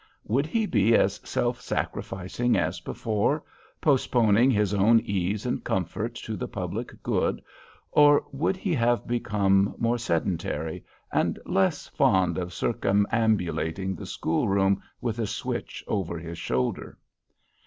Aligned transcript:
Would 0.23 0.47
he 0.47 0.65
be 0.65 0.95
as 0.95 1.21
self 1.23 1.61
sacrificing 1.61 2.57
as 2.57 2.79
before, 2.79 3.43
postponing 3.81 4.49
his 4.49 4.73
own 4.73 4.99
ease 5.01 5.45
and 5.45 5.63
comfort 5.63 6.15
to 6.15 6.35
the 6.35 6.47
public 6.47 7.03
good, 7.03 7.39
or 7.91 8.25
would 8.31 8.57
he 8.57 8.73
have 8.73 9.05
become 9.05 9.75
more 9.77 9.99
sedentary, 9.99 10.83
and 11.11 11.37
less 11.45 11.85
fond 11.85 12.39
of 12.39 12.51
circumambulating 12.51 13.93
the 13.95 14.07
school 14.07 14.47
room 14.49 14.81
with 15.01 15.19
a 15.19 15.27
switch 15.27 15.83
over 15.87 16.17
his 16.17 16.39
shoulder? 16.39 16.97